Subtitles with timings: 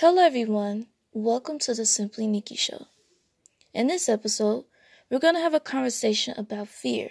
[0.00, 0.86] Hello, everyone.
[1.12, 2.86] Welcome to the Simply Nikki Show.
[3.74, 4.64] In this episode,
[5.10, 7.10] we're going to have a conversation about fear.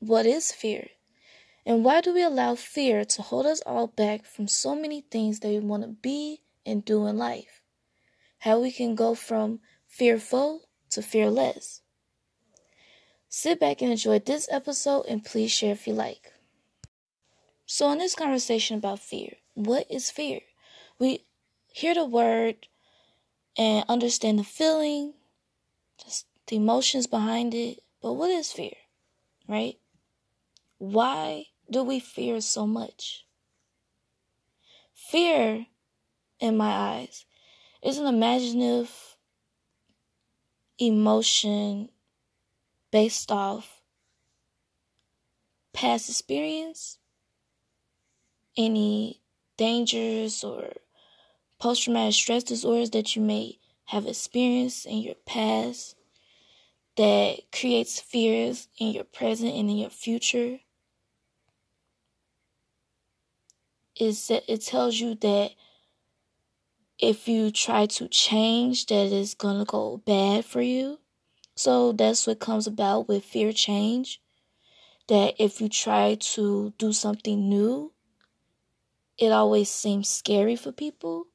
[0.00, 0.88] What is fear?
[1.64, 5.38] And why do we allow fear to hold us all back from so many things
[5.38, 7.62] that we want to be and do in life?
[8.40, 11.82] How we can go from fearful to fearless.
[13.28, 16.32] Sit back and enjoy this episode and please share if you like.
[17.64, 20.40] So, in this conversation about fear, what is fear?
[20.98, 21.26] We
[21.72, 22.68] hear the word
[23.56, 25.14] and understand the feeling,
[26.02, 27.82] just the emotions behind it.
[28.00, 28.74] But what is fear?
[29.48, 29.78] Right?
[30.78, 33.24] Why do we fear so much?
[34.94, 35.66] Fear,
[36.40, 37.24] in my eyes,
[37.82, 39.16] is an imaginative
[40.78, 41.90] emotion
[42.90, 43.82] based off
[45.72, 46.98] past experience,
[48.56, 49.20] any
[49.56, 50.72] dangers or
[51.62, 55.94] post traumatic stress disorders that you may have experienced in your past
[56.96, 60.58] that creates fears in your present and in your future.
[63.94, 65.52] Is that it tells you that
[66.98, 70.98] if you try to change that it's gonna go bad for you.
[71.54, 74.20] So that's what comes about with fear change.
[75.06, 77.92] That if you try to do something new,
[79.16, 81.28] it always seems scary for people.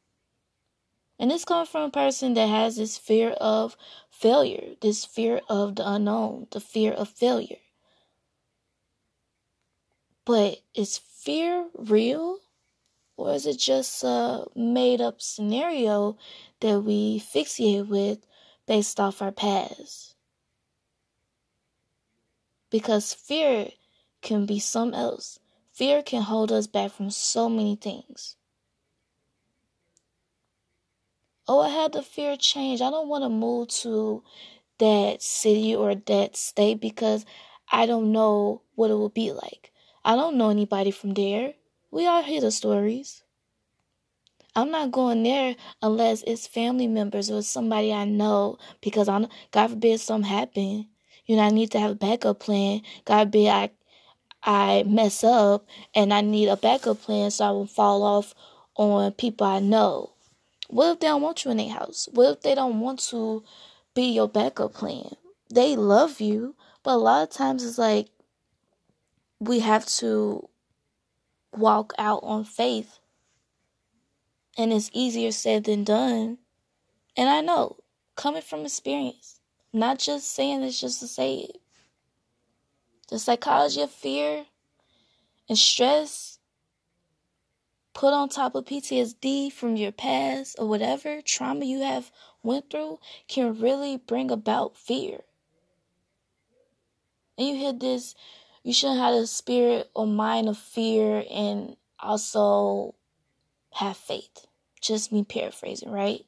[1.19, 3.75] And this comes from a person that has this fear of
[4.09, 7.57] failure, this fear of the unknown, the fear of failure.
[10.25, 12.39] But is fear real?
[13.15, 16.17] Or is it just a made up scenario
[16.59, 18.19] that we fixate with
[18.67, 20.13] based off our past?
[22.69, 23.69] Because fear
[24.21, 25.39] can be something else.
[25.71, 28.35] Fear can hold us back from so many things.
[31.47, 32.81] Oh, I had the fear change.
[32.81, 34.23] I don't want to move to
[34.79, 37.25] that city or that state because
[37.71, 39.71] I don't know what it will be like.
[40.05, 41.53] I don't know anybody from there.
[41.91, 43.23] We all hear the stories.
[44.55, 49.67] I'm not going there unless it's family members or somebody I know because I'm God
[49.69, 50.87] forbid something happen.
[51.25, 52.81] You know, I need to have a backup plan.
[53.05, 53.69] God forbid I
[54.43, 58.33] I mess up and I need a backup plan so I won't fall off
[58.75, 60.13] on people I know.
[60.67, 62.09] What if they don't want you in their house?
[62.11, 63.43] What if they don't want to
[63.93, 65.15] be your backup plan?
[65.49, 68.09] They love you, but a lot of times it's like
[69.39, 70.49] we have to
[71.55, 72.99] walk out on faith.
[74.57, 76.39] And it's easier said than done.
[77.15, 77.77] And I know,
[78.15, 79.39] coming from experience,
[79.71, 81.57] not just saying this just to say it.
[83.09, 84.45] The psychology of fear
[85.47, 86.36] and stress
[87.97, 92.11] put on top of PTSD from your past or whatever trauma you have
[92.43, 95.21] went through can really bring about fear.
[97.39, 98.13] And you hear this,
[98.61, 102.93] you shouldn't have the spirit or mind of fear and also
[103.73, 104.45] have faith.
[104.79, 106.23] Just me paraphrasing, right?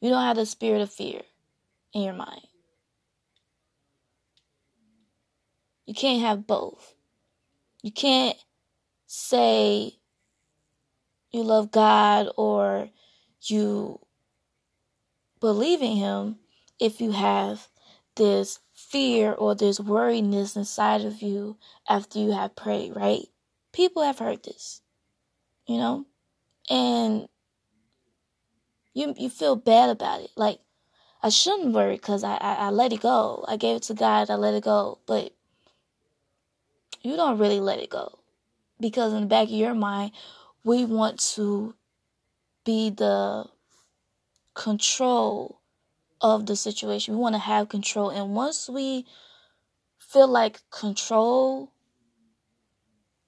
[0.00, 1.20] You don't have the spirit of fear
[1.92, 2.46] in your mind.
[5.84, 6.94] You can't have both.
[7.82, 8.38] You can't
[9.06, 9.99] say
[11.30, 12.90] you love God or
[13.42, 14.00] you
[15.40, 16.36] believe in Him
[16.78, 17.68] if you have
[18.16, 21.56] this fear or this worriness inside of you
[21.88, 23.26] after you have prayed, right?
[23.72, 24.82] People have heard this,
[25.66, 26.06] you know,
[26.68, 27.28] and
[28.94, 30.30] you you feel bad about it.
[30.36, 30.58] Like
[31.22, 33.44] I shouldn't worry because I, I I let it go.
[33.46, 34.30] I gave it to God.
[34.30, 35.32] I let it go, but
[37.02, 38.18] you don't really let it go
[38.80, 40.12] because in the back of your mind,
[40.64, 41.74] we want to
[42.64, 43.46] be the
[44.54, 45.60] control
[46.20, 47.14] of the situation.
[47.14, 48.10] We want to have control.
[48.10, 49.06] And once we
[49.98, 51.72] feel like control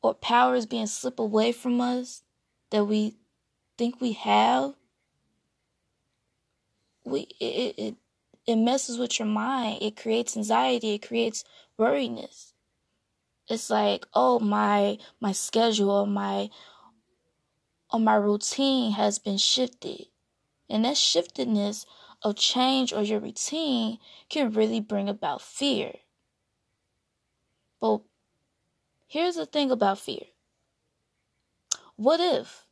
[0.02, 2.22] or power is being slipped away from us
[2.70, 3.16] that we
[3.78, 4.74] think we have,
[7.04, 7.94] we it, it
[8.46, 9.82] it messes with your mind.
[9.82, 10.94] It creates anxiety.
[10.94, 11.44] It creates
[11.78, 12.52] worriness.
[13.48, 16.50] It's like, oh my my schedule, my
[17.92, 20.06] or my routine has been shifted.
[20.68, 21.84] And that shiftedness
[22.22, 23.98] of change or your routine
[24.28, 25.94] can really bring about fear.
[27.80, 28.00] But
[29.06, 30.24] here's the thing about fear
[31.96, 32.66] what if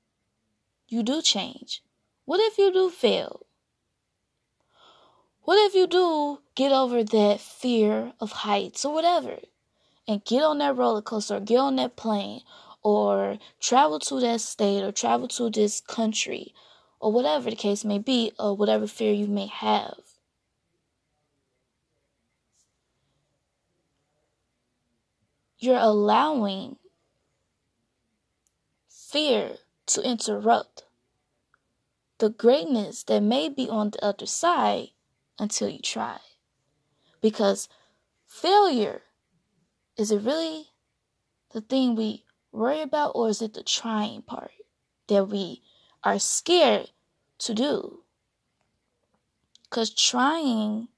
[0.89, 1.83] you do change?
[2.25, 3.47] What if you do fail?
[5.43, 9.39] What if you do get over that fear of heights or whatever
[10.07, 12.43] and get on that roller coaster, or get on that plane,
[12.83, 16.55] or travel to that state or travel to this country
[17.01, 19.97] or whatever the case may be, or whatever fear you may have.
[25.59, 26.77] You're allowing
[28.89, 29.57] fear
[29.87, 30.85] to interrupt
[32.19, 34.89] the greatness that may be on the other side
[35.39, 36.19] until you try.
[37.23, 37.69] Because
[38.27, 39.03] failure,
[39.97, 40.67] is it really
[41.53, 44.53] the thing we worry about, or is it the trying part
[45.09, 45.63] that we
[46.03, 46.91] are scared
[47.39, 48.03] to do?
[49.65, 50.89] Because trying,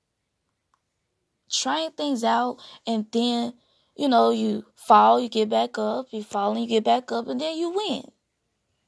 [1.50, 3.54] trying things out, and then,
[3.96, 7.28] you know, you fall, you get back up, you fall and you get back up,
[7.28, 8.04] and then you win.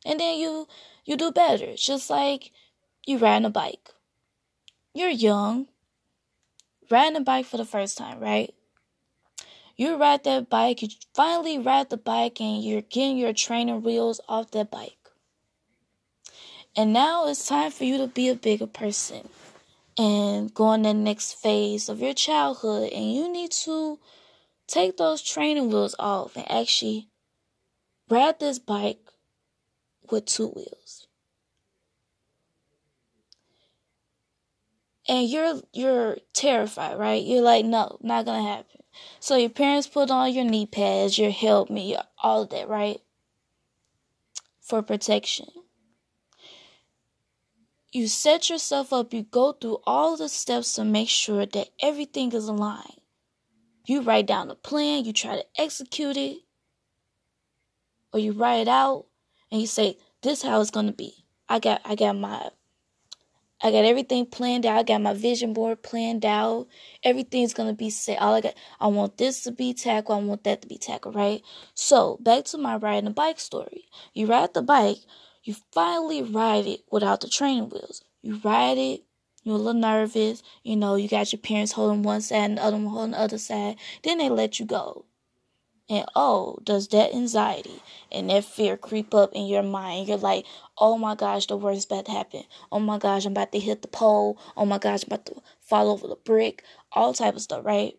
[0.06, 0.68] And then you
[1.04, 1.64] you do better.
[1.64, 2.50] It's just like
[3.06, 3.90] you riding a bike.
[4.94, 5.68] You're young,
[6.90, 8.54] riding a bike for the first time, right?
[9.76, 14.20] You ride that bike, you finally ride the bike, and you're getting your training wheels
[14.28, 15.10] off that bike.
[16.76, 19.28] And now it's time for you to be a bigger person
[19.96, 22.92] and go on the next phase of your childhood.
[22.92, 23.98] And you need to
[24.66, 27.08] take those training wheels off and actually
[28.08, 29.00] ride this bike
[30.10, 31.06] with two wheels.
[35.08, 37.22] And you're you're terrified, right?
[37.22, 38.83] You're like, no, not gonna happen.
[39.20, 43.00] So your parents put on your knee pads, your helmet, all of that, right?
[44.60, 45.46] For protection.
[47.92, 52.32] You set yourself up, you go through all the steps to make sure that everything
[52.32, 53.00] is aligned.
[53.86, 56.38] You write down the plan, you try to execute it,
[58.12, 59.06] or you write it out
[59.50, 61.24] and you say, This is how it's gonna be.
[61.48, 62.50] I got I got my
[63.62, 64.78] I got everything planned out.
[64.78, 66.66] I got my vision board planned out.
[67.02, 68.20] Everything's gonna be set.
[68.20, 70.16] All I got, I want this to be tackle.
[70.16, 71.12] I want that to be tackle.
[71.12, 71.42] Right.
[71.74, 73.84] So back to my riding a bike story.
[74.12, 74.98] You ride the bike.
[75.42, 78.02] You finally ride it without the training wheels.
[78.22, 79.04] You ride it.
[79.44, 80.42] You're a little nervous.
[80.62, 83.20] You know, you got your parents holding one side and the other one holding the
[83.20, 83.76] other side.
[84.02, 85.04] Then they let you go.
[85.88, 90.08] And oh, does that anxiety and that fear creep up in your mind?
[90.08, 90.46] You're like,
[90.78, 92.44] oh my gosh, the worst about to happen.
[92.72, 94.38] Oh my gosh, I'm about to hit the pole.
[94.56, 96.64] Oh my gosh, I'm about to fall over the brick.
[96.92, 97.98] All type of stuff, right?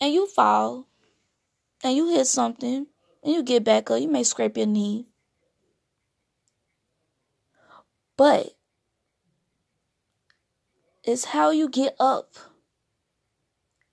[0.00, 0.88] And you fall.
[1.84, 2.88] And you hit something.
[3.22, 4.00] And you get back up.
[4.00, 5.06] You may scrape your knee.
[8.16, 8.56] But
[11.04, 12.34] it's how you get up.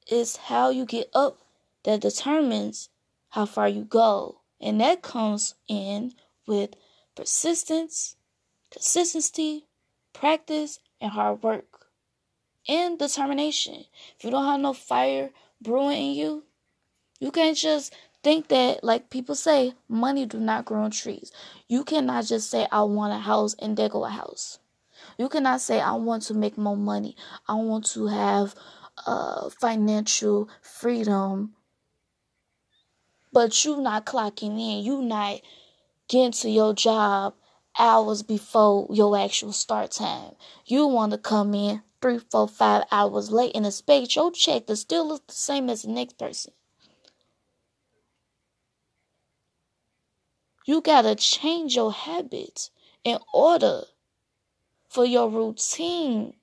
[0.07, 1.44] It's how you get up
[1.85, 2.89] that determines
[3.29, 4.41] how far you go.
[4.59, 6.13] And that comes in
[6.47, 6.75] with
[7.15, 8.15] persistence,
[8.71, 9.65] consistency,
[10.13, 11.87] practice, and hard work.
[12.67, 13.85] And determination.
[14.17, 15.29] If you don't have no fire
[15.61, 16.43] brewing in you,
[17.19, 17.93] you can't just
[18.23, 21.31] think that like people say money do not grow on trees
[21.67, 24.57] you cannot just say i want a house and there go a house
[25.19, 27.15] you cannot say i want to make more money
[27.47, 28.55] i want to have
[29.05, 31.53] uh, financial freedom
[33.35, 35.41] but you not clocking in, you not
[36.07, 37.33] getting to your job
[37.77, 40.31] hours before your actual start time.
[40.65, 44.77] You want to come in three, four, five hours late and expect your check to
[44.77, 46.53] still look the same as the next person.
[50.65, 52.71] You gotta change your habits
[53.03, 53.81] in order
[54.87, 56.35] for your routine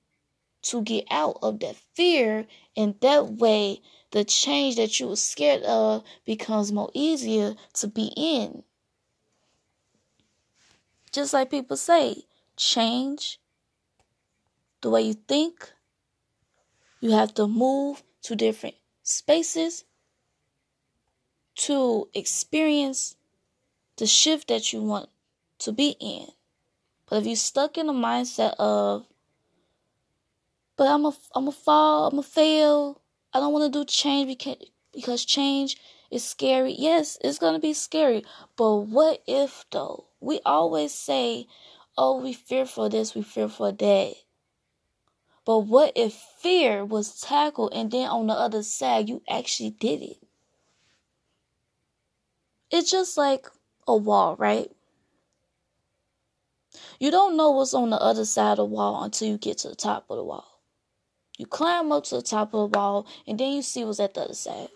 [0.61, 2.45] to get out of that fear,
[2.77, 3.81] and that way
[4.13, 8.63] the change that you were scared of becomes more easier to be in.
[11.11, 12.23] Just like people say,
[12.55, 13.39] change
[14.81, 15.71] the way you think.
[17.01, 19.83] You have to move to different spaces
[21.55, 23.15] to experience
[23.97, 25.09] the shift that you want
[25.57, 26.27] to be in.
[27.09, 29.07] But if you're stuck in the mindset of,
[30.77, 33.01] but I'm a, I'm a fall, I'm a fail,
[33.33, 34.57] I don't want to do change because
[34.93, 35.77] because change
[36.11, 36.73] is scary.
[36.77, 38.23] Yes, it's going to be scary.
[38.55, 40.05] But what if though?
[40.19, 41.47] We always say,
[41.97, 44.13] "Oh, we fear for this, we fear for that."
[45.45, 50.01] But what if fear was tackled and then on the other side you actually did
[50.01, 50.17] it?
[52.71, 53.47] It's just like
[53.87, 54.71] a wall, right?
[56.99, 59.69] You don't know what's on the other side of the wall until you get to
[59.69, 60.52] the top of the wall.
[61.37, 64.13] You climb up to the top of the wall and then you see what's at
[64.13, 64.69] the other side.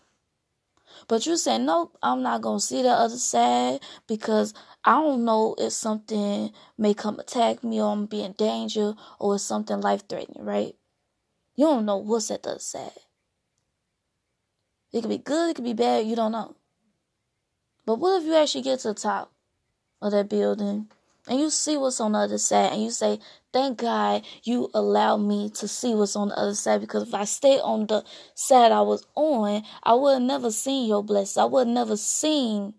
[1.08, 5.26] But you say, nope, I'm not going to see the other side because I don't
[5.26, 9.80] know if something may come attack me or I'm be in danger or it's something
[9.82, 10.76] life threatening, right?
[11.56, 12.92] You don't know what's at the other side.
[14.92, 16.56] It could be good, it could be bad, you don't know.
[17.86, 19.32] But what if you actually get to the top
[20.02, 20.90] of that building
[21.28, 23.20] and you see what's on the other side and you say,
[23.54, 27.24] Thank God you allow me to see what's on the other side because if I
[27.26, 28.04] stay on the
[28.36, 31.42] side I was on, I would have never seen your blessing.
[31.42, 32.74] I would have never seen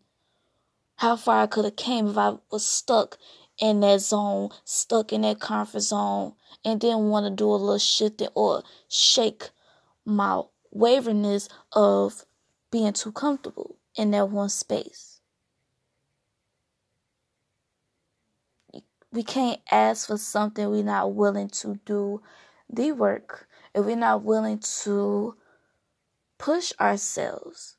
[0.96, 3.18] how far I could have came if I was stuck
[3.58, 7.78] in that zone, stuck in that comfort zone, and didn't want to do a little
[7.78, 9.50] shifting or shake
[10.04, 10.42] my
[10.74, 12.24] waveriness of
[12.70, 15.17] being too comfortable in that one space.
[19.12, 22.22] We can't ask for something we're not willing to do
[22.68, 23.48] the work.
[23.74, 25.36] If we're not willing to
[26.38, 27.76] push ourselves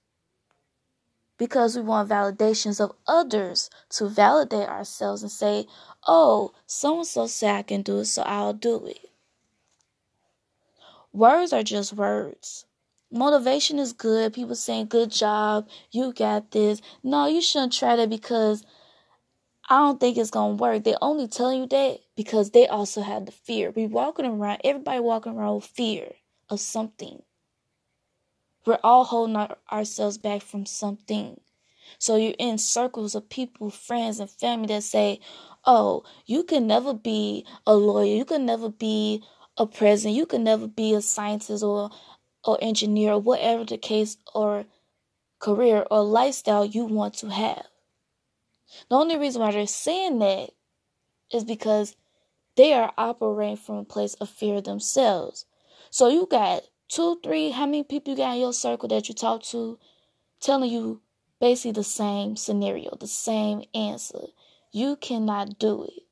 [1.37, 5.65] because we want validations of others to validate ourselves and say,
[6.05, 9.09] oh, so and so said I can do it, so I'll do it.
[11.13, 12.65] Words are just words.
[13.11, 14.33] Motivation is good.
[14.33, 16.81] People saying, good job, you got this.
[17.01, 18.63] No, you shouldn't try that because
[19.69, 20.83] I don't think it's gonna work.
[20.83, 23.71] They only tell you that because they also have the fear.
[23.71, 26.13] We walking around, everybody walking around with fear
[26.49, 27.23] of something.
[28.65, 31.39] We're all holding our, ourselves back from something.
[31.99, 35.19] So you're in circles of people, friends, and family that say,
[35.65, 38.15] "Oh, you can never be a lawyer.
[38.15, 39.23] You can never be
[39.57, 40.17] a president.
[40.17, 41.91] You can never be a scientist or
[42.45, 44.65] or engineer, or whatever the case or
[45.39, 47.68] career or lifestyle you want to have."
[48.89, 50.51] The only reason why they're saying that
[51.31, 51.95] is because
[52.55, 55.45] they are operating from a place of fear themselves.
[55.89, 59.15] So you got two, three, how many people you got in your circle that you
[59.15, 59.79] talk to
[60.39, 61.01] telling you
[61.39, 64.27] basically the same scenario, the same answer.
[64.71, 66.03] You cannot do it.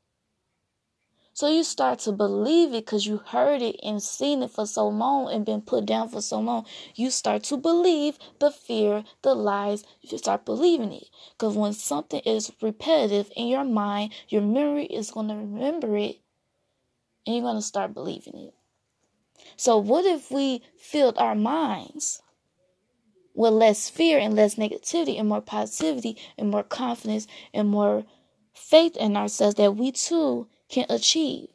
[1.38, 4.88] So you start to believe it because you heard it and seen it for so
[4.88, 6.66] long and been put down for so long.
[6.96, 9.84] You start to believe the fear, the lies.
[10.02, 11.10] You start believing it.
[11.34, 16.22] Because when something is repetitive in your mind, your memory is going to remember it
[17.28, 18.56] and you're going to start believing it.
[19.58, 22.24] So, what if we filled our minds
[23.36, 28.06] with less fear and less negativity and more positivity and more confidence and more
[28.56, 31.50] faith in ourselves that we too can achieve.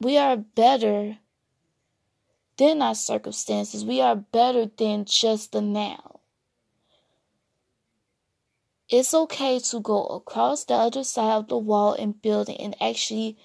[0.00, 1.18] We are better
[2.56, 3.84] than our circumstances.
[3.84, 6.20] We are better than just the now.
[8.88, 13.38] It's okay to go across the other side of the wall and building and actually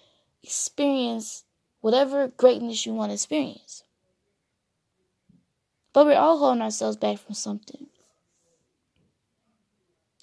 [0.44, 1.46] experience
[1.80, 3.84] whatever greatness you want to experience.
[5.94, 7.88] But we're all holding ourselves back from something.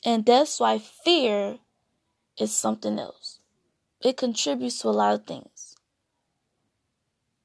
[0.05, 1.59] And that's why fear
[2.39, 3.39] is something else.
[4.01, 5.77] It contributes to a lot of things.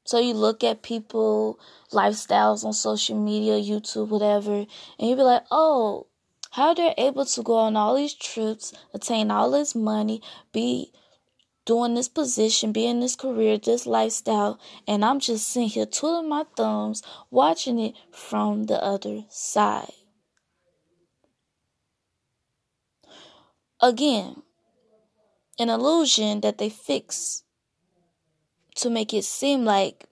[0.06, 1.60] So you look at people
[1.92, 4.66] lifestyles on social media, YouTube, whatever,
[4.98, 6.08] and you be like, "Oh,
[6.52, 10.92] how they're able to go on all these trips, attain all this money, be
[11.66, 16.28] doing this position, be in this career, this lifestyle, and I'm just sitting here twiddling
[16.28, 19.94] my thumbs, watching it from the other side."
[23.80, 24.42] Again,
[25.60, 27.44] an illusion that they fix
[28.76, 30.06] to make it seem like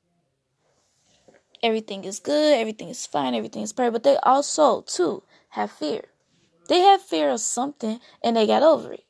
[1.64, 3.94] everything is good, everything is fine, everything is perfect.
[3.94, 6.06] But they also, too, have fear.
[6.68, 9.06] They have fear of something and they got over it.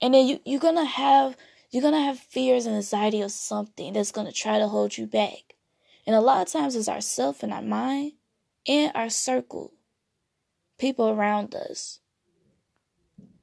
[0.00, 1.36] And then you, you're gonna have
[1.70, 5.54] you're gonna have fears and anxiety of something that's gonna try to hold you back.
[6.06, 8.12] And a lot of times it's ourself and our mind
[8.66, 9.72] and our circle.
[10.78, 12.00] People around us.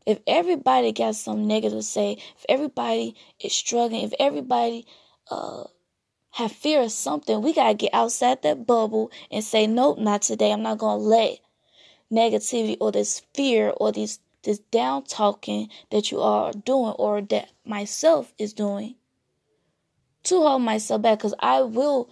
[0.07, 4.87] If everybody got some negative to say, if everybody is struggling, if everybody
[5.29, 5.65] uh
[6.31, 10.53] have fear of something, we gotta get outside that bubble and say, Nope, not today.
[10.53, 11.39] I'm not gonna let
[12.09, 17.51] negativity or this fear or this this down talking that you are doing or that
[17.65, 18.95] myself is doing
[20.23, 22.09] to hold myself back because I will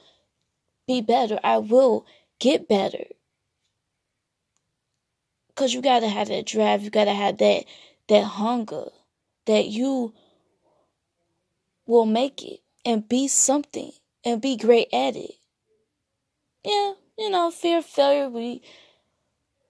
[0.86, 1.40] be better.
[1.46, 2.06] I will
[2.40, 3.06] get better.
[5.56, 6.84] Cause you gotta have that drive.
[6.84, 7.64] You gotta have that
[8.10, 8.90] that hunger
[9.46, 10.14] that you
[11.86, 13.92] will make it and be something
[14.24, 15.36] and be great at it.
[16.64, 18.28] Yeah, you know, fear of failure.
[18.28, 18.62] We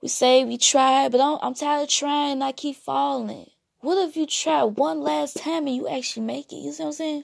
[0.02, 3.50] we say we try, but I'm, I'm tired of trying and I keep falling.
[3.82, 6.58] What if you try one last time and you actually make it?
[6.58, 7.24] You see what I'm saying?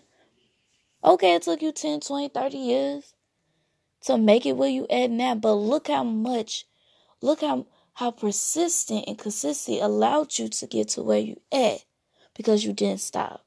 [1.03, 3.15] Okay, it took you 10, 20, 30 years
[4.03, 6.65] to make it where you at now, but look how much,
[7.21, 11.83] look how how persistent and consistency allowed you to get to where you at
[12.35, 13.45] because you didn't stop.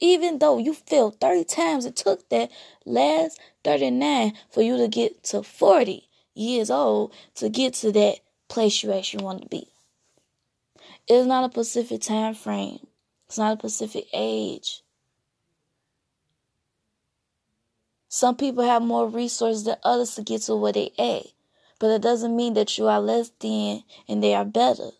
[0.00, 2.50] Even though you failed 30 times, it took that
[2.84, 8.16] last 39 for you to get to 40 years old to get to that
[8.48, 9.68] place you actually want to be.
[11.06, 12.86] It's not a specific time frame.
[13.26, 14.82] It's not a specific age.
[18.08, 21.26] Some people have more resources than others to get to where they at.
[21.78, 24.90] But it doesn't mean that you are less than and they are better.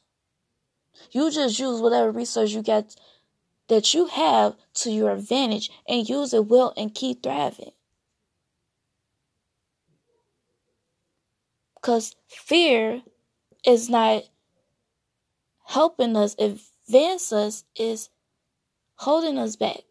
[1.11, 2.97] You just use whatever resource you got
[3.69, 7.71] that you have to your advantage and use it well and keep thriving.
[11.77, 13.03] Because fear
[13.65, 14.25] is not
[15.67, 18.11] helping us advance us, is
[18.97, 19.83] holding us back.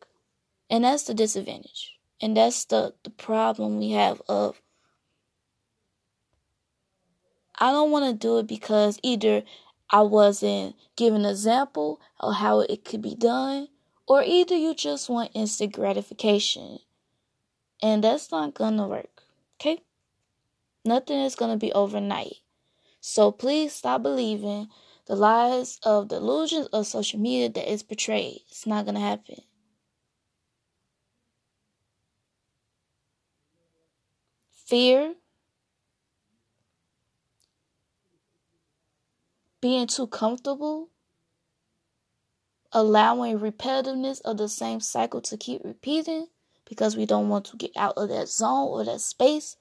[0.70, 1.98] And that's the disadvantage.
[2.22, 4.62] And that's the, the problem we have of
[7.64, 9.42] I don't want to do it because either
[9.90, 13.70] I wasn't given an example of how it could be done,
[14.06, 16.80] or either you just want instant gratification.
[17.82, 19.24] And that's not gonna work.
[19.56, 19.82] Okay?
[20.84, 22.36] Nothing is gonna be overnight.
[23.00, 24.68] So please stop believing
[25.06, 28.42] the lies of delusions of social media that is portrayed.
[28.50, 29.42] It's not gonna happen.
[34.66, 35.16] Fear
[39.64, 40.90] being too comfortable,
[42.74, 46.28] allowing repetitiveness of the same cycle to keep repeating
[46.68, 49.56] because we don't want to get out of that zone or that space.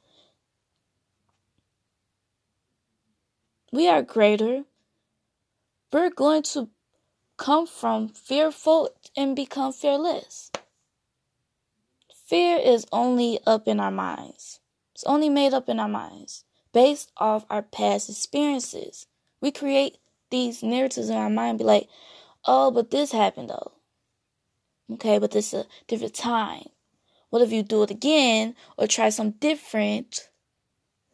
[3.71, 4.64] We are greater.
[5.92, 6.68] We're going to
[7.37, 10.50] come from fearful and become fearless.
[12.26, 14.59] Fear is only up in our minds.
[14.97, 19.06] It's only made up in our minds based off our past experiences.
[19.42, 19.99] We create
[20.30, 21.88] these narratives in our mind, be like,
[22.46, 23.72] oh, but this happened though.
[24.94, 26.64] Okay, but this is a different time.
[27.30, 30.28] What if you do it again or try something different?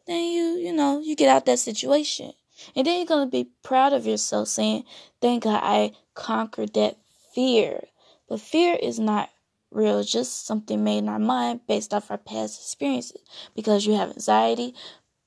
[0.05, 2.33] Then you, you know, you get out that situation.
[2.75, 4.83] And then you're going to be proud of yourself saying,
[5.21, 6.97] thank God I conquered that
[7.33, 7.83] fear.
[8.27, 9.29] But fear is not
[9.71, 13.21] real, it's just something made in our mind based off our past experiences.
[13.55, 14.75] Because you have anxiety,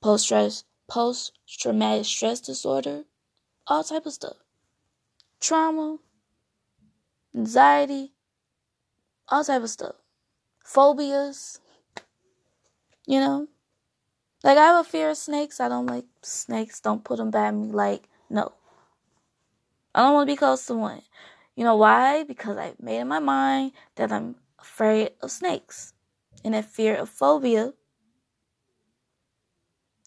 [0.02, 3.04] post stress, post traumatic stress disorder,
[3.66, 4.36] all type of stuff.
[5.40, 5.96] Trauma,
[7.34, 8.12] anxiety,
[9.28, 9.94] all type of stuff.
[10.62, 11.60] Phobias.
[13.06, 13.48] You know?
[14.44, 15.60] Like I have a fear of snakes.
[15.60, 16.80] I don't like snakes.
[16.80, 17.72] Don't put them by me.
[17.72, 18.52] Like, no.
[19.94, 21.00] I don't want to be close to one.
[21.56, 22.24] You know why?
[22.24, 25.94] Because I made in my mind that I'm afraid of snakes.
[26.44, 27.72] And that fear of phobia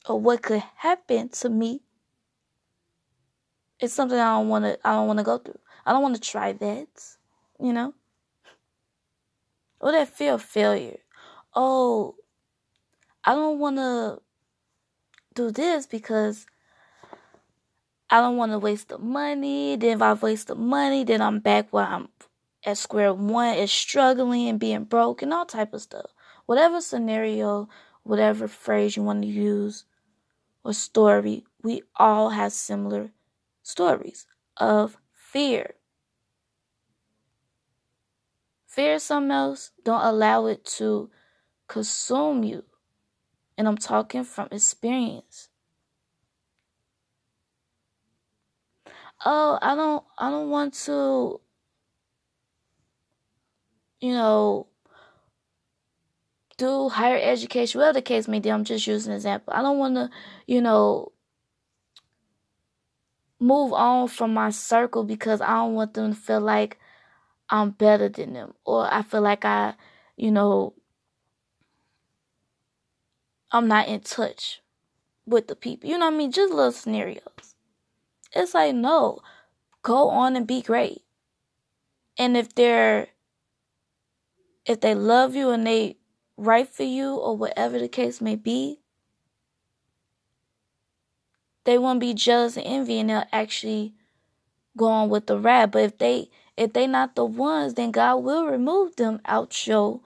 [0.08, 1.82] or what could happen to me
[3.80, 5.60] it's something I don't want to I don't want to go through.
[5.86, 6.88] I don't want to try that,
[7.60, 7.94] you know?
[9.80, 10.98] Or that fear of failure.
[11.54, 12.16] Oh,
[13.24, 14.22] I don't want to
[15.34, 16.46] do this because
[18.10, 19.76] I don't want to waste the money.
[19.76, 22.10] Then if I waste the money, then I'm back where I'm
[22.66, 26.12] at square one, is struggling and being broke and all type of stuff.
[26.46, 27.70] Whatever scenario,
[28.04, 29.86] whatever phrase you want to use,
[30.66, 33.12] or story, we all have similar
[33.64, 35.76] stories of fear.
[38.68, 41.10] Fear something else, don't allow it to
[41.68, 42.66] consume you.
[43.58, 45.50] And I'm talking from experience.
[49.26, 51.42] Oh, I don't I don't want to
[54.02, 54.68] you know
[56.58, 59.54] do higher education, whatever the case may be, I'm just using an example.
[59.54, 60.10] I don't want to,
[60.48, 61.12] you know,
[63.40, 66.80] move on from my circle because I don't want them to feel like
[67.50, 69.76] I'm better than them or I feel like I,
[70.16, 70.74] you know,
[73.52, 74.62] I'm not in touch
[75.26, 75.90] with the people.
[75.90, 76.32] You know what I mean?
[76.32, 77.56] Just little scenarios.
[78.34, 79.20] It's like, no,
[79.82, 81.04] go on and be great.
[82.18, 83.08] And if they're,
[84.66, 85.98] if they love you and they
[86.38, 88.80] right for you or whatever the case may be,
[91.64, 93.96] they won't be jealous and envy and they'll actually
[94.78, 95.72] go on with the rap.
[95.72, 100.02] But if they if they not the ones, then God will remove them out your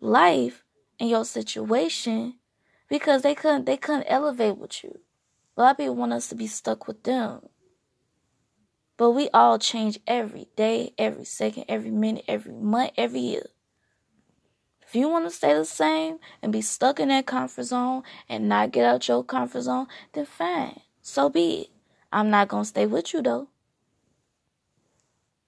[0.00, 0.64] life
[0.98, 2.34] and your situation
[2.88, 5.00] because they couldn't they couldn't elevate with you.
[5.56, 7.48] A lot of people want us to be stuck with them.
[8.96, 13.46] But we all change every day, every second, every minute, every month, every year.
[14.90, 18.48] If you want to stay the same and be stuck in that comfort zone and
[18.48, 20.80] not get out your comfort zone, then fine.
[21.00, 21.68] So be it.
[22.12, 23.46] I'm not going to stay with you though.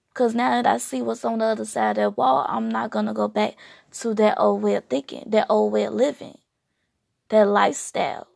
[0.07, 2.91] Because now that I see what's on the other side of that wall, I'm not
[2.91, 3.57] going to go back
[3.99, 6.37] to that old way of thinking, that old way of living,
[7.27, 8.29] that lifestyle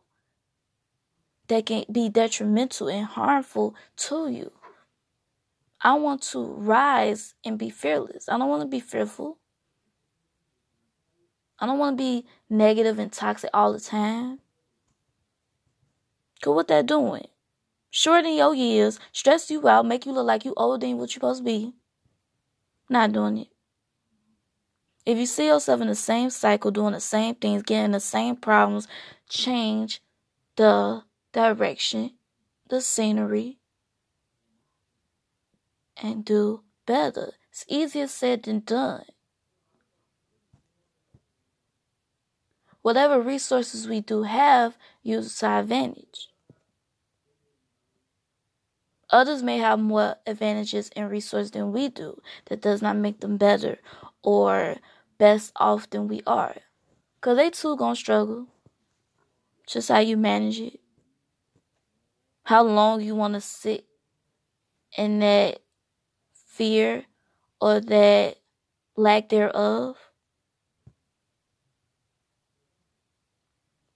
[1.46, 4.52] that can be detrimental and harmful to you.
[5.80, 8.28] I want to rise and be fearless.
[8.28, 9.38] I don't want to be fearful.
[11.60, 14.40] I don't want to be negative and toxic all the time.
[16.40, 17.26] Cause what that doing?
[17.90, 21.14] Shorten your years, stress you out, make you look like you older than what you're
[21.14, 21.72] supposed to be.
[22.88, 23.48] Not doing it.
[25.04, 28.36] If you see yourself in the same cycle, doing the same things, getting the same
[28.36, 28.86] problems,
[29.28, 30.02] change
[30.56, 32.12] the direction,
[32.68, 33.58] the scenery,
[35.96, 37.32] and do better.
[37.50, 39.04] It's easier said than done.
[42.88, 46.30] Whatever resources we do have, use to our advantage.
[49.10, 52.22] Others may have more advantages and resources than we do.
[52.46, 53.76] That does not make them better
[54.22, 54.76] or
[55.18, 56.56] best off than we are.
[57.20, 58.46] Cause they too gonna struggle.
[59.66, 60.80] Just how you manage it.
[62.44, 63.84] How long you wanna sit
[64.96, 65.60] in that
[66.32, 67.04] fear
[67.60, 68.38] or that
[68.96, 70.07] lack thereof.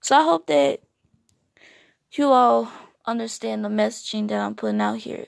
[0.03, 0.81] So I hope that
[2.11, 2.73] you all
[3.07, 5.27] understand the messaging that I'm putting out here.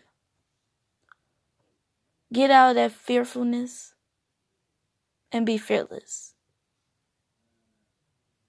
[2.32, 3.94] Get out of that fearfulness
[5.30, 6.34] and be fearless.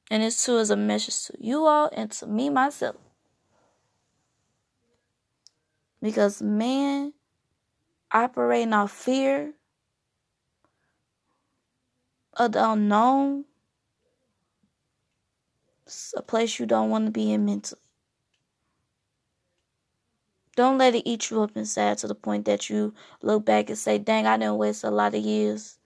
[0.09, 2.95] And this too is a message to you all and to me myself.
[6.01, 7.13] Because man
[8.11, 9.53] operating off fear
[12.33, 13.45] of the unknown,
[15.85, 17.81] it's a place you don't want to be in mentally.
[20.55, 23.77] Don't let it eat you up inside to the point that you look back and
[23.77, 25.77] say, dang, I didn't waste a lot of years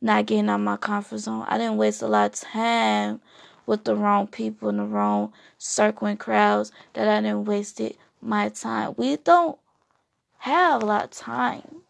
[0.00, 1.44] not getting out my comfort zone.
[1.46, 3.20] I didn't waste a lot of time
[3.66, 8.94] with the wrong people in the wrong circling crowds that I didn't wasted my time.
[8.96, 9.58] We don't
[10.38, 11.82] have a lot of time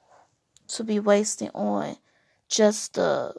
[0.68, 1.96] to be wasting on
[2.48, 3.34] just the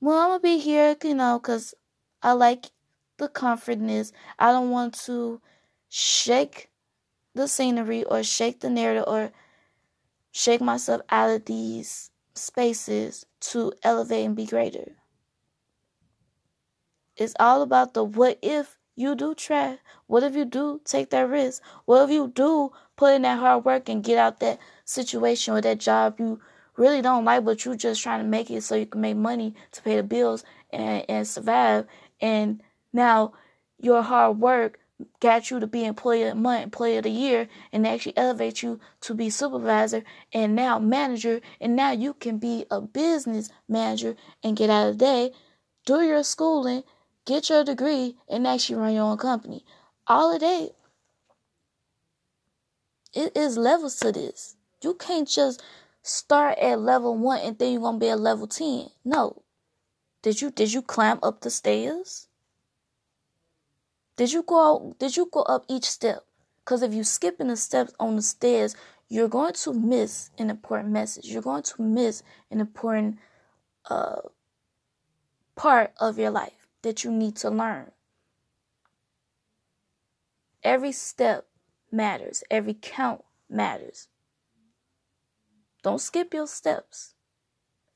[0.00, 1.74] well, I'm gonna be here, you know, because
[2.24, 2.70] I like
[3.18, 4.12] the comfortness.
[4.38, 5.40] I don't want to
[5.90, 6.70] shake
[7.34, 9.30] the scenery or shake the narrative or
[10.32, 14.92] shake myself out of these spaces to elevate and be greater.
[17.16, 19.78] It's all about the what if you do try.
[20.06, 21.62] What if you do take that risk?
[21.84, 25.60] What if you do put in that hard work and get out that situation or
[25.60, 26.40] that job you
[26.76, 29.54] really don't like, but you're just trying to make it so you can make money
[29.72, 31.86] to pay the bills and, and survive.
[32.24, 33.34] And now
[33.78, 34.80] your hard work
[35.20, 38.62] got you to be employee of the month, employee of the year, and actually elevate
[38.62, 44.16] you to be supervisor and now manager, and now you can be a business manager
[44.42, 45.32] and get out of the day,
[45.84, 46.82] do your schooling,
[47.26, 49.62] get your degree, and actually run your own company.
[50.06, 50.70] All of that.
[53.12, 54.56] It is levels to this.
[54.82, 55.62] You can't just
[56.02, 58.86] start at level one and then you're gonna be at level ten.
[59.04, 59.42] No.
[60.24, 62.28] Did you did you climb up the stairs?
[64.16, 66.24] Did you go did you go up each step?
[66.60, 68.74] Because if you skipping the steps on the stairs,
[69.10, 71.26] you're going to miss an important message.
[71.26, 73.18] You're going to miss an important
[73.90, 74.22] uh,
[75.56, 77.90] part of your life that you need to learn.
[80.62, 81.48] Every step
[81.92, 82.42] matters.
[82.50, 84.08] Every count matters.
[85.82, 87.12] Don't skip your steps.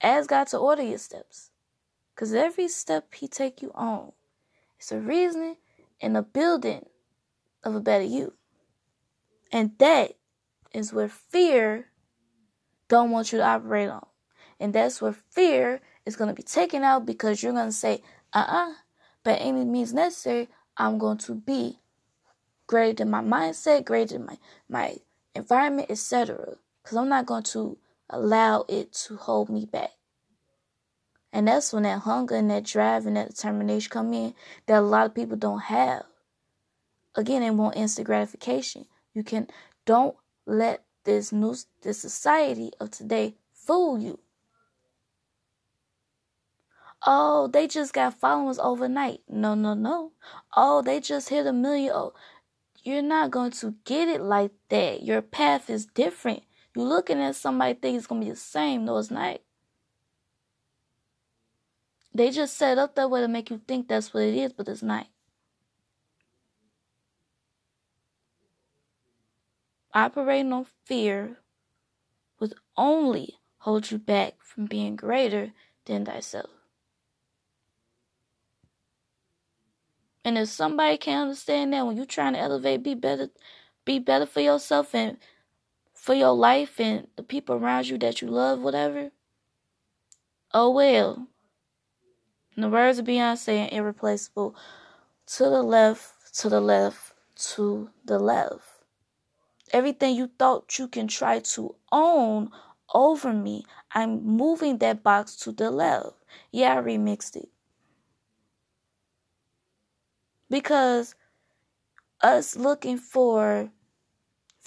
[0.03, 1.48] Ask God to order your steps.
[2.19, 4.11] Because every step He take you on,
[4.77, 5.55] it's a reasoning
[6.01, 6.87] and a building
[7.63, 8.33] of a better you.
[9.53, 10.15] And that
[10.75, 11.87] is where fear
[12.89, 14.05] don't want you to operate on.
[14.59, 18.03] And that's where fear is going to be taken out because you're going to say,
[18.33, 18.73] uh-uh,
[19.23, 21.79] by any means necessary, I'm going to be
[22.67, 24.97] greater than my mindset, greater than my, my
[25.37, 26.57] environment, etc.
[26.83, 27.79] Because I'm not going to
[28.11, 29.98] allow it to hold me back.
[31.33, 34.35] And that's when that hunger and that drive and that determination come in
[34.67, 36.05] that a lot of people don't have.
[37.15, 38.87] Again, they want instant gratification.
[39.13, 39.49] You can
[39.85, 44.19] don't let this new this society of today fool you.
[47.07, 49.21] Oh, they just got followers overnight.
[49.29, 50.13] No, no, no.
[50.57, 51.93] Oh, they just hit a million.
[51.95, 52.13] Oh,
[52.83, 55.03] you're not going to get it like that.
[55.03, 56.43] Your path is different.
[56.75, 58.85] You're looking at somebody think it's gonna be the same.
[58.85, 59.41] No, it's not.
[62.15, 64.69] They just set up that way to make you think that's what it is, but
[64.69, 65.07] it's not.
[69.95, 71.39] Operating on fear
[72.41, 75.53] would only hold you back from being greater
[75.87, 76.51] than thyself.
[80.25, 83.31] And if somebody can't understand that when you're trying to elevate, be better,
[83.85, 85.17] be better for yourself and
[85.95, 89.11] for your life and the people around you that you love, whatever,
[90.53, 91.27] oh well.
[92.59, 94.57] The words of Beyonce are Irreplaceable,
[95.27, 97.13] to the left, to the left,
[97.55, 98.83] to the left.
[99.73, 102.51] Everything you thought you can try to own
[102.93, 106.15] over me, I'm moving that box to the left.
[106.51, 107.49] Yeah, I remixed it.
[110.51, 111.15] Because
[112.21, 113.71] us looking for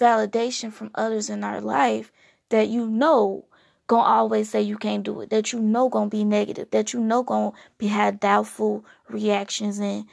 [0.00, 2.10] validation from others in our life
[2.48, 3.44] that you know
[3.92, 7.00] gonna always say you can't do it, that you know gonna be negative, that you
[7.00, 10.06] know gonna be had doubtful reactions and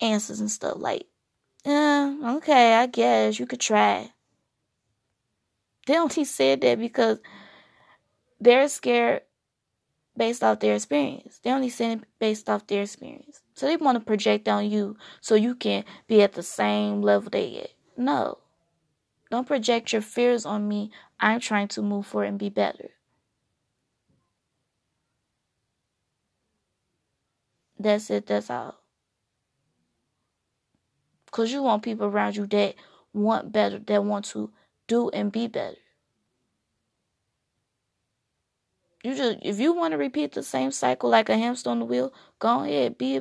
[0.00, 1.06] answers and stuff like,
[1.66, 4.10] yeah, okay, I guess you could try.
[5.86, 7.18] They only said that because
[8.40, 9.20] they're scared
[10.16, 11.40] based off their experience.
[11.42, 13.42] They only said it based off their experience.
[13.52, 17.28] So they want to project on you so you can be at the same level
[17.28, 17.70] they at.
[17.98, 18.38] No.
[19.30, 20.90] Don't project your fears on me.
[21.20, 22.93] I'm trying to move forward and be better.
[27.78, 28.80] That's it, that's all.
[31.26, 32.76] Because you want people around you that
[33.12, 34.50] want better, that want to
[34.86, 35.76] do and be better.
[39.04, 41.84] You just if you want to repeat the same cycle like a hamster on the
[41.84, 42.98] wheel, go ahead.
[42.98, 43.20] Be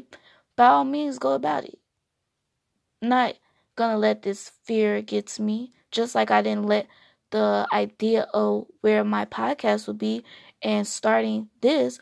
[0.56, 1.78] by all means go about it.
[3.04, 3.36] Not
[3.76, 5.74] gonna let this fear get to me.
[5.92, 6.88] Just like I didn't let
[7.30, 10.24] the idea of where my podcast would be
[10.62, 12.00] and starting this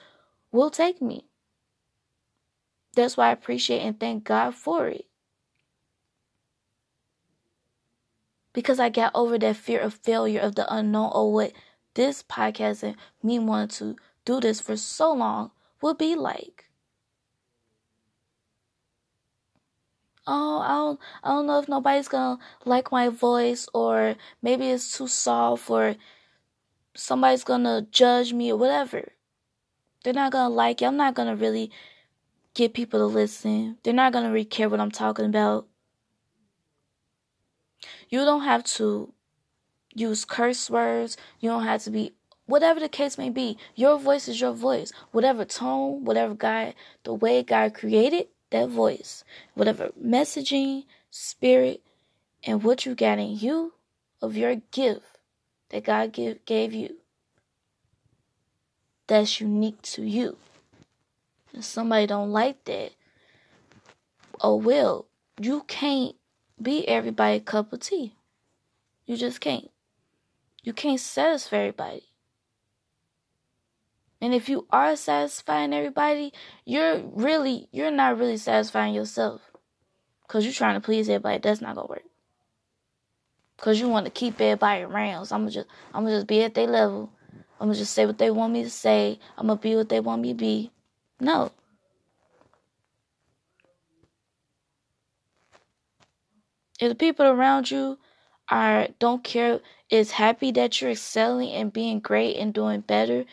[0.52, 1.31] will take me.
[2.95, 5.06] That's why I appreciate and thank God for it.
[8.54, 11.54] Because I got over that fear of failure of the unknown or what
[11.93, 15.51] this podcast and me wanting to do this for so long
[15.82, 16.65] will be like.
[20.27, 24.95] Oh, I don't, I don't know if nobody's gonna like my voice, or maybe it's
[24.95, 25.95] too soft, or
[26.93, 29.13] somebody's gonna judge me, or whatever.
[30.04, 30.86] They're not gonna like it.
[30.86, 31.71] I'm not gonna really
[32.54, 33.78] get people to listen.
[33.84, 35.68] They're not gonna really care what I'm talking about.
[38.10, 39.14] You don't have to
[39.94, 41.18] use curse words.
[41.40, 42.14] You don't have to be
[42.46, 43.58] whatever the case may be.
[43.76, 44.92] Your voice is your voice.
[45.12, 51.82] Whatever tone, whatever God, the way God created that voice, whatever messaging, spirit,
[52.44, 53.74] and what you got in you
[54.22, 55.06] of your gift
[55.70, 56.98] that God give, gave you.
[59.08, 60.38] That's unique to you.
[61.54, 62.92] If somebody don't like that,
[64.40, 65.08] oh well,
[65.40, 66.16] you can't
[66.62, 68.16] be everybody cup of tea.
[69.06, 69.70] You just can't.
[70.64, 72.04] You can't satisfy everybody.
[74.22, 76.32] And if you are satisfying everybody,
[76.64, 79.42] you're really you're not really satisfying yourself.
[80.28, 81.40] Cause you're trying to please everybody.
[81.40, 82.04] That's not gonna work.
[83.58, 85.26] Cause you want to keep everybody around.
[85.26, 87.12] So I'm gonna just I'm gonna just be at their level.
[87.60, 89.20] I'm gonna just say what they want me to say.
[89.38, 90.72] I'm gonna be what they want me to be.
[91.22, 91.52] No.
[96.82, 97.98] If the people around you
[98.50, 103.24] are don't care is happy that you're excelling and being great and doing better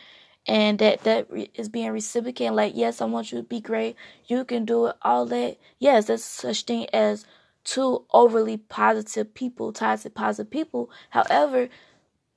[0.47, 3.95] and that that is being reciprocated like yes i want you to be great
[4.27, 7.25] you can do it all that yes there's such thing as
[7.65, 10.89] two overly positive people toxic positive people.
[11.11, 11.69] However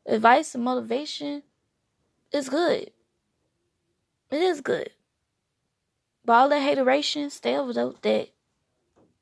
[0.07, 1.43] advice and motivation
[2.33, 2.93] is good.
[4.33, 4.91] It is good
[6.25, 8.29] but all that hateration stay over though, that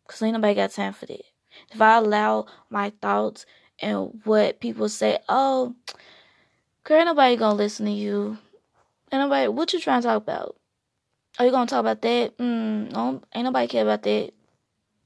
[0.06, 1.22] because ain't nobody got time for that
[1.70, 3.46] if I allow my thoughts
[3.78, 5.74] and what people say, oh,
[6.84, 8.38] girl, nobody gonna listen to you.
[9.12, 10.56] Ain't nobody, what you trying to talk about?
[11.38, 12.36] Are you gonna talk about that?
[12.38, 14.32] Mm, no, ain't nobody care about that.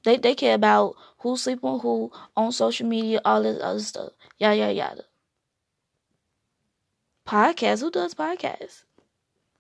[0.05, 4.13] They they care about who sleep on who on social media, all this other stuff.
[4.39, 5.05] Yada yada yada.
[7.27, 7.81] Podcast?
[7.81, 8.85] Who does podcasts?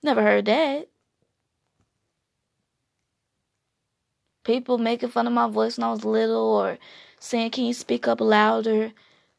[0.02, 0.88] Never heard that.
[4.44, 6.78] People making fun of my voice when I was little or
[7.18, 8.92] saying, Can you speak up louder?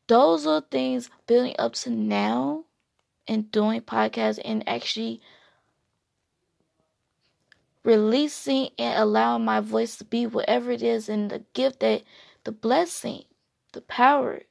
[0.08, 2.66] Those are things building up to now
[3.28, 5.22] and doing podcasts and actually
[7.84, 12.04] releasing and allowing my voice to be whatever it is and the gift that
[12.44, 13.24] the blessing,
[13.74, 14.42] the power,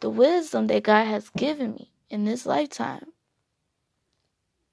[0.00, 3.06] the wisdom that God has given me in this lifetime.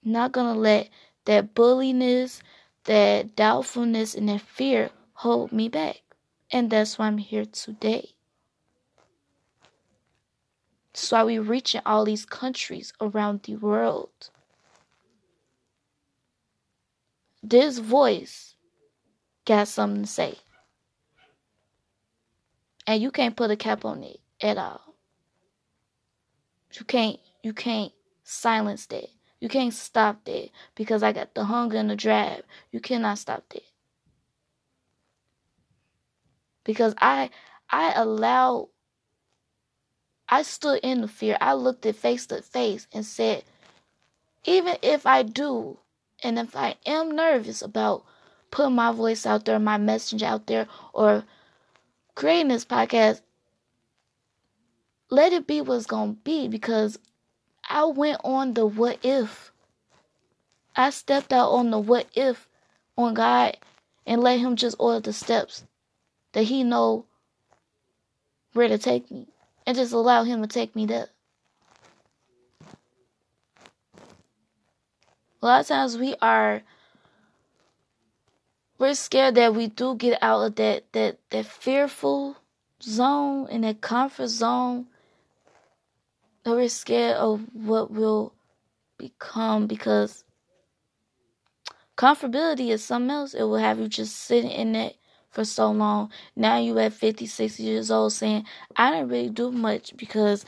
[0.03, 0.89] not gonna let
[1.25, 2.41] that bulliness,
[2.85, 6.01] that doubtfulness, and that fear hold me back.
[6.49, 8.11] And that's why I'm here today.
[10.93, 14.29] That's why we're reaching all these countries around the world.
[17.43, 18.55] This voice
[19.43, 20.35] got something to say.
[22.87, 24.95] And you can't put a cap on it at all.
[26.73, 27.91] You can't you can't
[28.23, 29.09] silence that.
[29.41, 32.43] You can't stop that because I got the hunger and the drive.
[32.71, 33.63] You cannot stop that.
[36.69, 37.31] Because I
[37.71, 38.67] I allowed
[40.29, 41.35] I stood in the fear.
[41.41, 43.43] I looked it face to face and said,
[44.45, 45.79] even if I do,
[46.21, 48.05] and if I am nervous about
[48.51, 51.23] putting my voice out there, my message out there, or
[52.13, 53.21] creating this podcast,
[55.09, 56.99] let it be what's to be because
[57.67, 59.51] I went on the what if.
[60.75, 62.47] I stepped out on the what if
[62.95, 63.57] on God
[64.05, 65.63] and let him just order the steps
[66.33, 67.05] that he know
[68.53, 69.27] where to take me
[69.65, 71.07] and just allow him to take me there.
[75.41, 76.63] A lot of times we are
[78.77, 82.37] we're scared that we do get out of that that that fearful
[82.81, 84.87] zone and that comfort zone
[86.43, 88.33] that we're scared of what will
[88.97, 90.23] become because
[91.97, 93.33] comfortability is something else.
[93.33, 94.97] It will have you just sitting in it
[95.29, 96.11] for so long.
[96.35, 100.45] Now you at 50, 60 years old saying, I didn't really do much because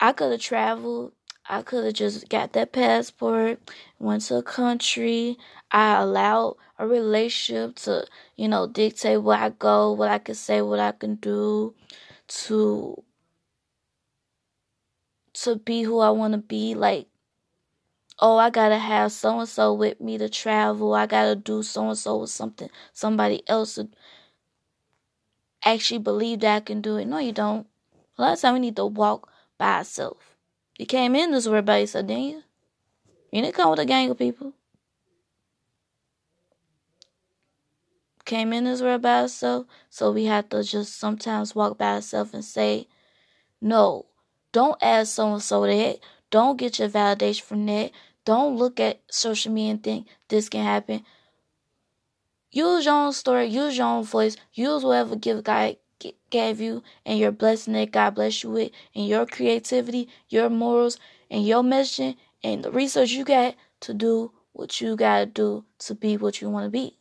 [0.00, 1.12] I could have traveled.
[1.48, 3.58] I could have just got that passport,
[3.98, 5.38] went to a country.
[5.72, 10.60] I allowed a relationship to, you know, dictate where I go, what I can say,
[10.60, 11.74] what I can do,
[12.28, 13.02] to
[15.34, 16.74] to be who I want to be.
[16.74, 17.06] Like,
[18.20, 20.94] oh, I gotta have so and so with me to travel.
[20.94, 23.88] I gotta do so and so with something somebody else to
[25.64, 27.06] actually believe that I can do it.
[27.06, 27.66] No, you don't.
[28.16, 30.20] A lot of time we need to walk by ourselves.
[30.78, 32.42] You came in this world by yourself, didn't you?
[33.32, 34.52] You didn't come with a gang of people.
[38.24, 42.34] Came in this world by ourselves, so we have to just sometimes walk by ourselves
[42.34, 42.86] and say,
[43.60, 44.06] no,
[44.52, 45.98] don't ask so and so that.
[46.30, 47.90] Don't get your validation from that.
[48.28, 51.02] Don't look at social media and think this can happen.
[52.50, 55.76] Use your own story, use your own voice, use whatever gift God
[56.28, 60.98] gave you and your blessing that God bless you with, and your creativity, your morals,
[61.30, 65.94] and your mission, and the research you got to do what you gotta do to
[65.94, 66.98] be what you want to be.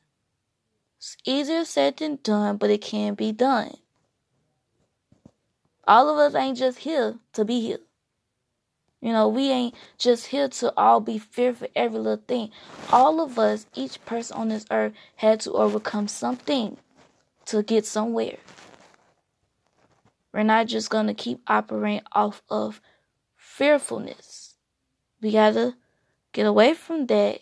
[0.98, 3.76] It's easier said than done, but it can be done.
[5.86, 7.80] All of us ain't just here to be here.
[9.02, 12.52] You know, we ain't just here to all be fearful every little thing.
[12.92, 16.78] All of us, each person on this earth, had to overcome something
[17.46, 18.38] to get somewhere.
[20.34, 22.82] We're not just to keep operating off of
[23.36, 24.56] fearfulness.
[25.22, 25.76] We got to
[26.32, 27.42] get away from that.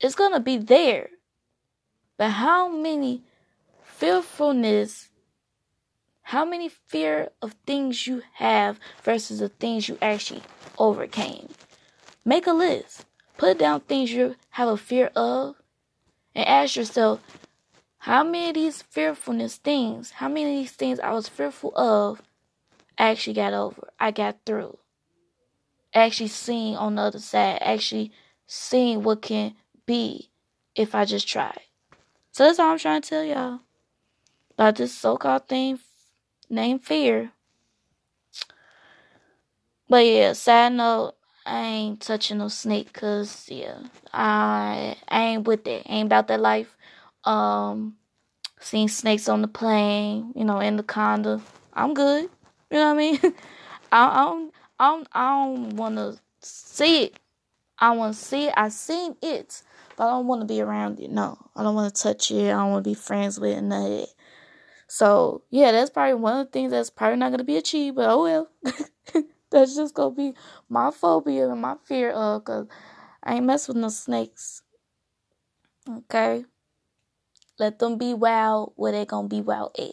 [0.00, 1.10] It's to be there.
[2.16, 3.22] But how many
[3.82, 5.08] fearfulness
[6.32, 10.40] how many fear of things you have versus the things you actually
[10.78, 11.46] overcame.
[12.24, 13.04] Make a list.
[13.36, 15.56] Put down things you have a fear of
[16.34, 17.20] and ask yourself,
[17.98, 22.22] how many of these fearfulness things, how many of these things I was fearful of,
[22.96, 23.90] actually got over.
[24.00, 24.78] I got through.
[25.92, 28.10] Actually seeing on the other side, actually
[28.46, 30.30] seeing what can be
[30.74, 31.54] if I just try.
[32.30, 33.60] So that's all I'm trying to tell y'all
[34.54, 35.78] about this so-called thing
[36.52, 37.32] named Fear.
[39.88, 43.78] But yeah, side note, I ain't touching no snake cause yeah,
[44.12, 45.82] I I ain't with that.
[45.90, 46.76] ain't about that life.
[47.24, 47.96] Um
[48.60, 51.42] seeing snakes on the plane, you know, in the condo.
[51.74, 52.30] I'm good.
[52.70, 53.18] You know what I mean?
[53.92, 57.18] I, I don't I don't I don't wanna see it.
[57.78, 58.54] I wanna see it.
[58.56, 59.62] I seen it.
[59.96, 61.10] But I don't wanna be around it.
[61.10, 61.38] No.
[61.56, 62.46] I don't wanna touch it.
[62.46, 64.08] I don't wanna be friends with it.
[64.92, 68.10] So yeah, that's probably one of the things that's probably not gonna be achieved, but
[68.10, 68.48] oh well.
[69.50, 70.34] that's just gonna be
[70.68, 72.66] my phobia and my fear of cause
[73.22, 74.60] I ain't mess with no snakes.
[75.88, 76.44] Okay?
[77.58, 79.92] Let them be wild where they gonna be wild at.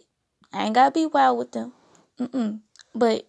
[0.51, 1.71] I ain't gotta be wild with them.
[2.19, 2.59] Mm-mm.
[2.93, 3.25] But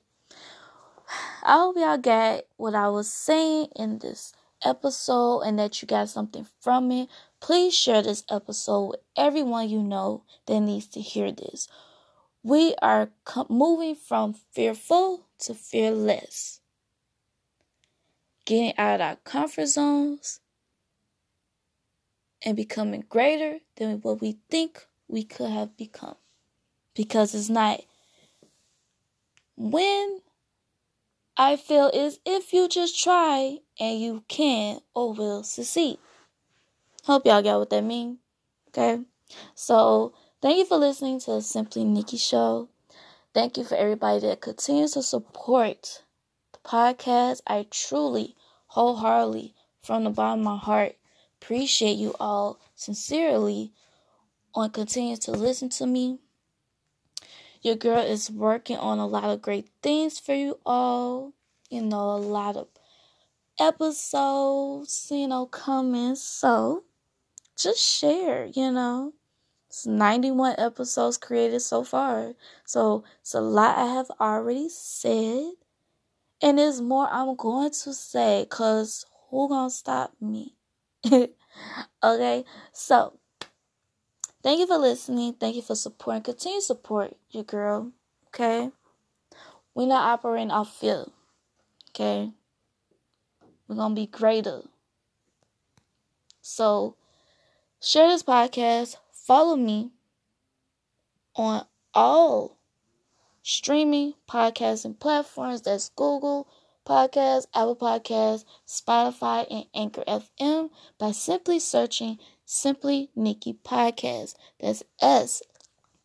[1.44, 4.32] I hope y'all got what I was saying in this
[4.64, 7.08] episode and that you got something from it.
[7.40, 11.68] Please share this episode with everyone you know that needs to hear this.
[12.42, 13.10] We are
[13.48, 16.60] moving from fearful to fearless,
[18.44, 20.40] getting out of our comfort zones
[22.42, 26.16] and becoming greater than what we think we could have become.
[26.94, 27.80] Because it's not
[29.56, 30.20] when
[31.36, 35.98] I feel is if you just try and you can oh, or will succeed.
[37.04, 38.18] Hope y'all got what that mean.
[38.68, 39.02] Okay.
[39.54, 42.68] So thank you for listening to Simply Nickie show.
[43.32, 46.02] Thank you for everybody that continues to support
[46.52, 47.40] the podcast.
[47.46, 48.36] I truly,
[48.66, 50.96] wholeheartedly, from the bottom of my heart,
[51.40, 53.72] appreciate you all sincerely
[54.54, 56.18] on continuing to listen to me.
[57.62, 61.32] Your girl is working on a lot of great things for you all.
[61.70, 62.68] You know, a lot of
[63.58, 66.16] episodes, you know, coming.
[66.16, 66.84] So
[67.62, 69.12] just share, you know.
[69.68, 72.34] It's 91 episodes created so far.
[72.64, 75.52] So it's a lot I have already said.
[76.42, 80.54] And there's more I'm going to say because who gonna stop me?
[82.02, 83.14] okay, so
[84.42, 85.34] thank you for listening.
[85.34, 86.22] Thank you for supporting.
[86.22, 87.92] Continue support your girl.
[88.28, 88.70] Okay,
[89.74, 91.04] we're not operating off fear.
[91.90, 92.32] Okay,
[93.68, 94.62] we're gonna be greater.
[96.40, 96.96] So
[97.80, 98.96] share this podcast.
[99.12, 99.90] Follow me
[101.34, 101.64] on
[101.94, 102.58] all
[103.42, 105.62] streaming podcasting platforms.
[105.62, 106.48] That's Google
[106.86, 114.34] Podcasts, Apple Podcasts, Spotify, and Anchor FM by simply searching Simply Nickie Podcast.
[114.58, 115.42] That's S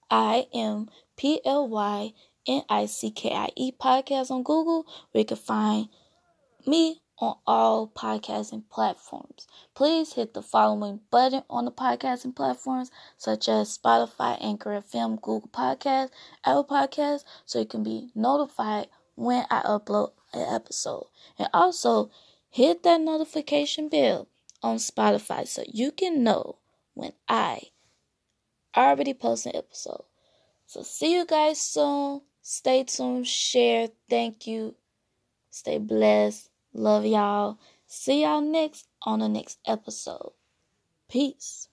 [0.10, 2.14] I M P L Y
[2.48, 5.90] N I C K I E Podcast on Google, where you can find
[6.66, 9.48] me on all podcasting platforms.
[9.74, 15.50] Please hit the following button on the podcasting platforms such as Spotify, Anchor FM, Google
[15.52, 16.12] Podcasts,
[16.44, 21.08] Apple Podcasts, so you can be notified when I upload an episode.
[21.40, 22.12] And also
[22.50, 24.28] hit that notification bell
[24.62, 26.58] on Spotify so you can know
[26.94, 27.60] when I
[28.76, 30.04] already post an episode.
[30.66, 32.22] So see you guys soon.
[32.42, 34.76] Stay tuned, share, thank you.
[35.50, 36.50] Stay blessed.
[36.78, 37.58] Love y'all.
[37.88, 40.34] See y'all next on the next episode.
[41.10, 41.70] Peace.